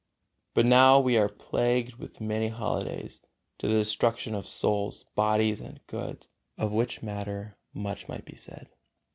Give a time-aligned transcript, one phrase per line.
[0.55, 3.21] But now we are plagued with many holidays,
[3.59, 6.27] to the destruction of souls, bodies and goods;
[6.57, 8.69] of which matter much might be said.